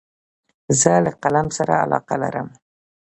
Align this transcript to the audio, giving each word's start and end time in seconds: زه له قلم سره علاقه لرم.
زه 0.79 0.91
له 1.05 1.11
قلم 1.23 1.47
سره 1.57 1.73
علاقه 1.83 2.15
لرم. 2.23 2.47